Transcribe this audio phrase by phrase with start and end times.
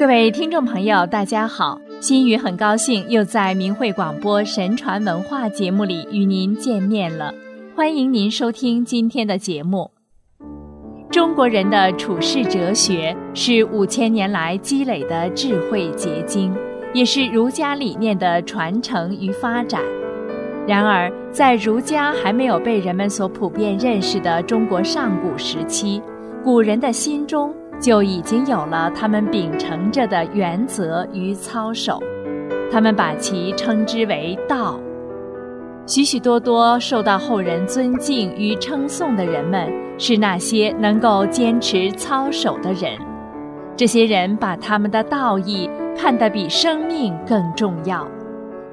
[0.00, 1.78] 各位听众朋友，大家好！
[2.00, 7.34] 心雨很高兴又在明慧广播神传文化节目里与您见面了，
[7.76, 9.90] 欢迎您收听今天的节目。
[11.10, 16.50] 中国人的处世哲学是五千年来积累的智慧结晶，
[16.94, 19.82] 也是儒家理念的传承与发展。
[20.66, 26.00] 然而，在儒家还没有被人们所普遍认识的中国上古时期，
[26.42, 27.54] 古人的心中。
[27.80, 31.98] 就已经有了他们秉承着的原则与操守，
[32.70, 34.78] 他们把其称之为道。
[35.86, 42.92] 许许多多受到后人尊敬与称颂的人们，是那些能够坚持操守的人。
[43.76, 48.06] 这些人把他们的道义看得比生命更重要，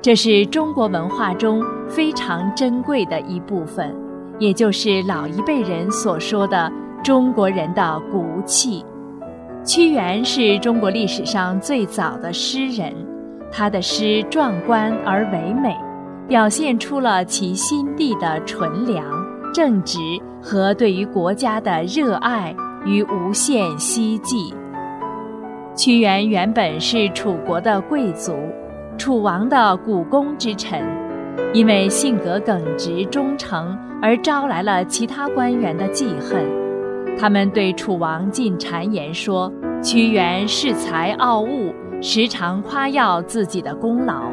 [0.01, 3.95] 这是中国文化中非常珍贵的一部分，
[4.37, 6.69] 也就是老一辈人所说的
[7.03, 8.85] 中国人的骨气。
[9.67, 12.93] 屈原是中国历史上最早的诗人，
[13.51, 15.75] 他的诗壮观而唯美，
[16.25, 19.03] 表现出了其心地的纯良、
[19.53, 19.99] 正直
[20.41, 24.53] 和对于国家的热爱与无限希冀。
[25.75, 28.37] 屈原原本是楚国的贵族，
[28.97, 30.81] 楚王的股肱之臣，
[31.53, 36.66] 因为性格耿直忠诚而招来了其他官员的记恨。
[37.19, 39.51] 他们对楚王进谗言说
[39.81, 44.31] ：“屈原恃才傲物，时常夸耀自己的功劳。”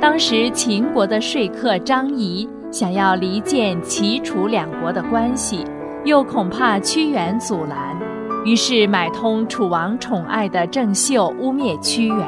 [0.00, 5.64] 当时秦国的说客张仪想要离间齐楚两国的关系，
[6.04, 7.96] 又恐怕屈原阻拦，
[8.44, 12.18] 于是买通楚王宠爱的郑袖污蔑屈原。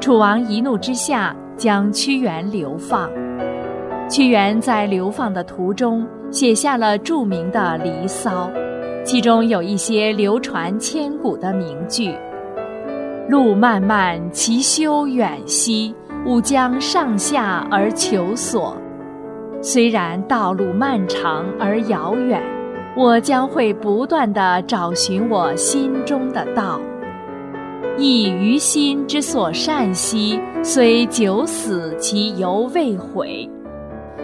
[0.00, 3.08] 楚王一怒之下，将屈原流放。
[4.08, 8.48] 屈原在流放的途中，写下了著名的《离骚》。
[9.04, 12.14] 其中有一些流传千古的名句
[13.28, 15.92] ：“路漫漫其修远兮，
[16.24, 18.76] 吾将上下而求索。
[19.60, 22.40] 虽然道路漫长而遥远，
[22.96, 26.80] 我将会不断地找寻我心中的道。
[27.98, 33.48] 亦于心之所善兮，虽九死其犹未悔。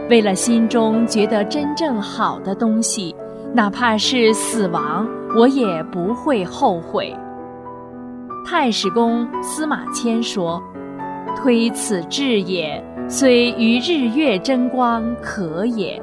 [0.09, 3.13] 为了心中觉得真正好的东西。”
[3.55, 7.17] 哪怕是死亡，我也不会后悔。
[8.47, 10.63] 太史公司马迁说
[11.35, 16.01] ：“推此志也，虽于日月争光可也。”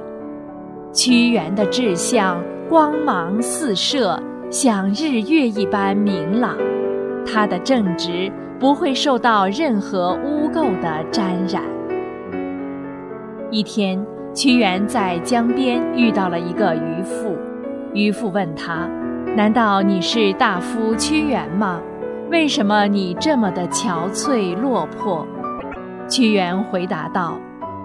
[0.92, 4.20] 屈原的志向光芒四射，
[4.50, 6.58] 像日月一般明朗。
[7.26, 11.64] 他的正直不会受到任何污垢的沾染。
[13.50, 14.06] 一天。
[14.36, 17.38] 屈原在江边遇到了一个渔夫，
[17.94, 18.86] 渔夫问他
[19.34, 21.80] ：“难道你是大夫屈原吗？
[22.30, 25.26] 为什么你这么的憔悴落魄？”
[26.10, 27.40] 屈原回答道：“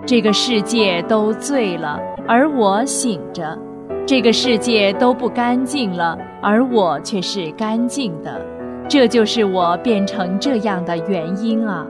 [0.04, 3.56] 这个世界都醉了，而我醒着；
[4.04, 8.40] 这个世界都不干净了，而我却是干净的。
[8.88, 11.86] 这就是我变成这样的原因啊。”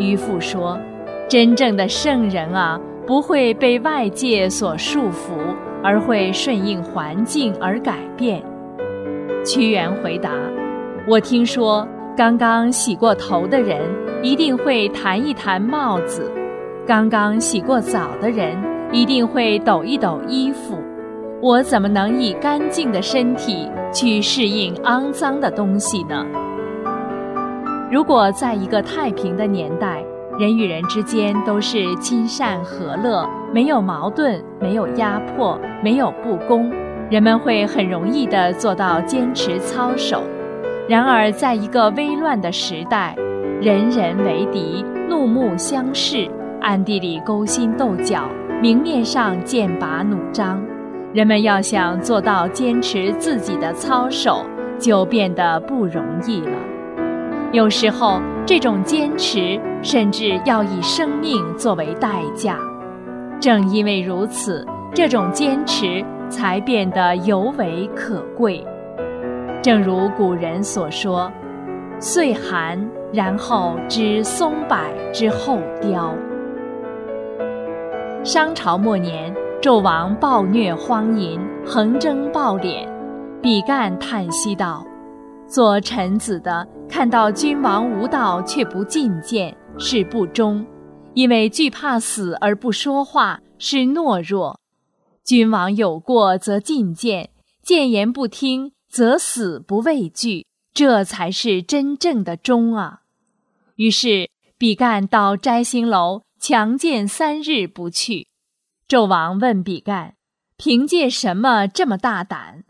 [0.00, 0.78] 渔夫说
[1.28, 5.32] ：“真正的圣人啊！”不会被外界所束缚，
[5.82, 8.40] 而会顺应环境而改变。
[9.44, 10.30] 屈原回答
[11.10, 11.84] ：“我听说，
[12.16, 13.80] 刚刚洗过头的人
[14.22, 16.30] 一定会弹一弹帽子，
[16.86, 18.56] 刚刚洗过澡的人
[18.92, 20.78] 一定会抖一抖衣服。
[21.42, 26.24] 我怎么能以干净的身体去适应肮脏的东西呢？
[27.90, 30.00] 如果在一个太平的年代。”
[30.40, 36.72] 人与人之间都是亲善和乐，没有矛盾，没有压迫，没有不公，
[37.10, 40.22] 人们会很容易地做到坚持操守。
[40.88, 43.14] 然而，在一个危乱的时代，
[43.60, 46.26] 人人为敌，怒目相视，
[46.62, 48.22] 暗地里勾心斗角，
[48.62, 50.64] 明面上剑拔弩张，
[51.12, 54.46] 人们要想做到坚持自己的操守，
[54.78, 56.56] 就变得不容易了。
[57.52, 62.56] 有时候，这种坚持甚至要以生命作为代价。
[63.40, 64.64] 正因为如此，
[64.94, 68.64] 这种坚持才变得尤为可贵。
[69.60, 71.30] 正如古人所说
[71.98, 74.78] ：“岁寒，然后知松柏
[75.12, 76.14] 之后凋。”
[78.22, 82.86] 商朝末年，纣王暴虐荒淫，横征暴敛，
[83.42, 84.86] 比干叹息道。
[85.48, 90.66] 做臣子的看到君王无道却不进谏是不忠，
[91.14, 94.58] 因为惧怕死而不说话是懦弱；
[95.24, 97.30] 君王有过则进谏，
[97.62, 103.02] 谏言不听则死不畏惧，这才是真正的忠啊！
[103.76, 104.28] 于是
[104.58, 108.26] 比干到摘星楼强谏三日不去。
[108.88, 110.16] 纣王问比干
[110.58, 112.64] ：“凭借什么这么大胆？”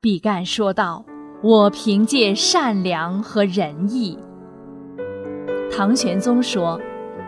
[0.00, 1.04] 比干说道
[1.42, 4.18] ：“我凭借善良和仁义。”
[5.70, 6.80] 唐玄宗说：“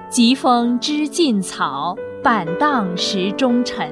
[0.08, 3.90] 疾风知劲草，板荡识忠臣。”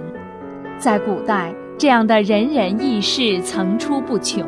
[0.79, 4.45] 在古代，这样的仁人义士层出不穷。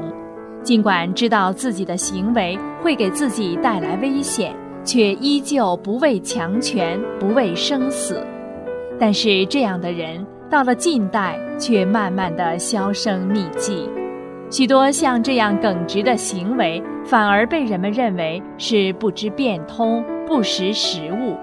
[0.63, 4.55] 尽管知道自己的行为会给自己带来危险，
[4.85, 8.23] 却依旧不畏强权，不畏生死。
[8.99, 13.89] 但是这样的人到了近代，却慢慢的销声匿迹。
[14.51, 21.37] 许多像这样耿直的行为，反而被人们认为是不知变通、不识时务。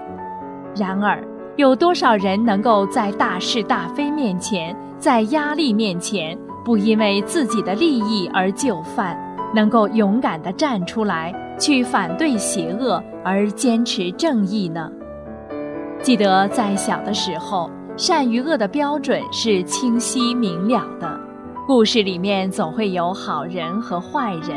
[0.74, 1.22] 然而，
[1.56, 6.36] 有多少人能够在大是大非面前，在压力面前？
[6.64, 9.16] 不因为自己的利益而就范，
[9.54, 14.90] 能够勇敢地站出来去反对邪恶而坚持正义呢？
[16.02, 21.15] 记得在小的时候，善与恶的标准是清晰明了的，
[21.66, 24.50] 故事里面总会有好人和坏人。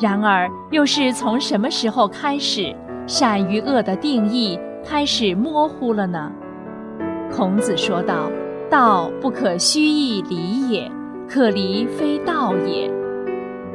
[0.00, 2.74] 然而，又是从什么时候开始，
[3.06, 6.32] 善与恶的定义开始模糊了呢？
[7.30, 8.28] 孔子说道
[8.68, 10.90] ：“道不可虚意离也。”
[11.30, 12.90] 可离非道也。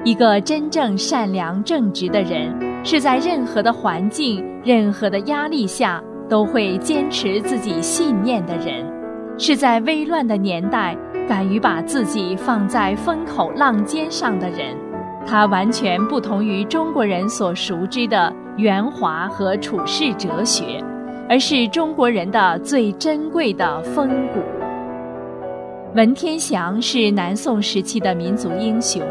[0.03, 2.53] 一个真正善良正直的人，
[2.83, 8.85] 是在任何的环境、任何的压力下都会坚持自己信念的人；
[9.37, 14.75] 是在危乱的年代敢于把自己放在风口浪尖上的人。
[15.25, 20.83] 他完全不同于中国人所熟知的圆滑和处世哲学，
[21.29, 24.39] 而是中国人的最珍贵的风骨。
[25.93, 29.01] 文天祥是南宋时期的民族英雄，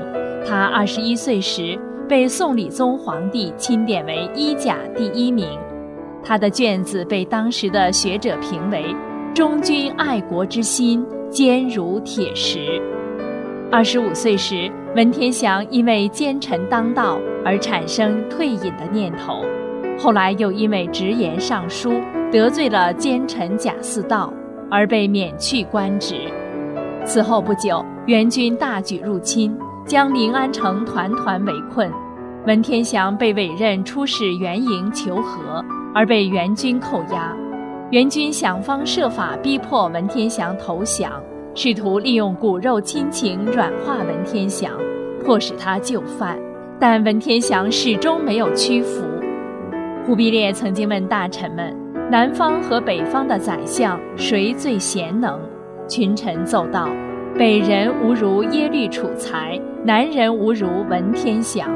[0.45, 1.79] 他二十一岁时
[2.09, 5.47] 被宋理宗皇帝钦点为一甲第一名，
[6.25, 8.85] 他的卷子被当时的学者评为
[9.33, 12.83] 忠君爱国之心坚如铁石。
[13.71, 19.45] 二十五岁时，文天祥因为奸臣当道而产生退隐的念头，
[19.97, 21.93] 后来又因为直言上书
[22.33, 24.33] 得罪了奸臣贾似道，
[24.69, 26.17] 而被免去官职。
[27.05, 29.57] 此后不久，元军大举入侵，
[29.87, 31.89] 将临安城团团围困。
[32.45, 37.37] 文天祥被委任出使元营求和，而被元军扣押。
[37.91, 41.21] 元军想方设法逼迫文天祥投降，
[41.57, 44.71] 试图利用骨肉亲情软化文天祥，
[45.25, 46.39] 迫使他就范。
[46.79, 49.05] 但文天祥始终没有屈服。
[50.07, 51.77] 忽必烈曾经问大臣们
[52.09, 55.41] ：“南方和北方的宰相谁最贤能？”
[55.89, 56.89] 群臣奏道
[57.37, 61.69] ：“北人无如耶律楚材，南人无如文天祥。”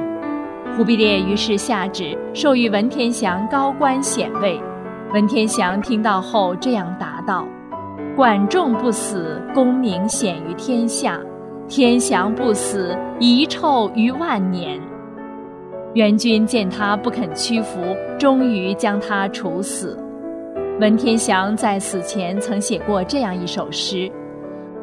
[0.79, 4.61] 忽必烈于是下旨授予文天祥高官显位。
[5.15, 7.47] 文天祥听到后这样答道
[8.17, 11.21] ：“管仲不死，功名显于天下；
[11.69, 14.81] 天祥不死，遗臭于万年。”
[15.95, 17.79] 元军见他不肯屈服，
[18.19, 19.97] 终于将他处死。
[20.81, 24.11] 文天祥在死前曾写过这样一首诗：“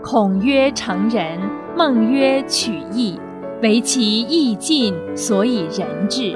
[0.02, 1.42] 孔曰成人，
[1.76, 3.20] 孟曰取义，
[3.62, 6.34] 唯其义尽，所以仁至。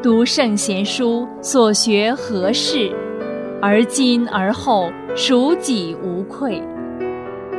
[0.00, 2.92] 读圣贤书，所学何事？
[3.62, 6.60] 而今而后，孰己无愧？”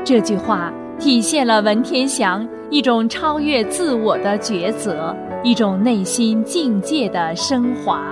[0.05, 8.03] 这句话体现了文天祥一种超越自我的抉择，一种内心境界的升华。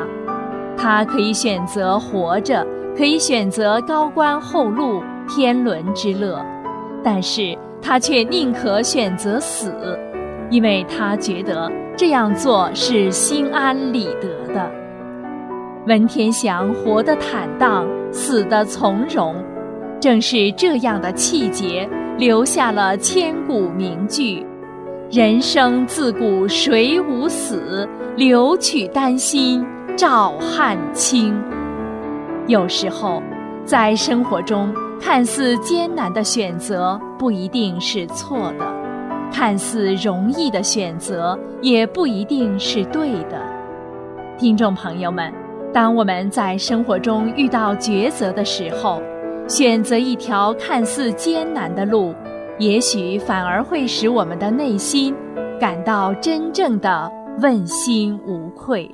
[0.78, 2.66] 他可以选择活着。
[2.94, 6.46] 可以选择高官厚禄、天伦之乐，
[7.02, 9.74] 但是他却宁可选择死，
[10.50, 14.70] 因为他觉得这样做是心安理得的。
[15.88, 19.36] 文天祥活得坦荡，死得从容，
[20.00, 24.46] 正是这样的气节，留下了千古名句
[25.10, 29.66] ：“人生自古谁无死，留取丹心
[29.98, 31.36] 照汗青。”
[32.46, 33.20] 有时候，
[33.66, 34.72] 在生活中
[35.02, 38.72] 看似艰难的选择不一定是错的，
[39.34, 43.42] 看似容易的选择也不一定是对的。
[44.38, 45.32] 听众朋友们，
[45.74, 49.02] 当我们在生活中遇到抉择的时候，
[49.48, 52.14] 选择一条看似艰难的路，
[52.60, 55.16] 也许反而会使我们的内心
[55.60, 57.10] 感到真正的
[57.42, 58.90] 问心无愧。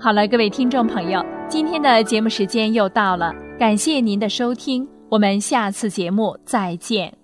[0.00, 1.24] 好了，各位听众朋友。
[1.48, 7.19] 今天的节目时间又到了，感谢您的收听，我们下次节目再见。